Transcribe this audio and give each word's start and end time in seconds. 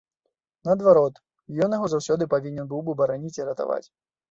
Наадварот, 0.67 1.19
ён 1.67 1.77
яго 1.77 1.91
заўсёды 1.95 2.23
павінен 2.33 2.65
быў 2.73 2.81
бы 2.91 2.99
бараніць 3.05 3.37
і 3.41 3.49
ратаваць. 3.53 3.83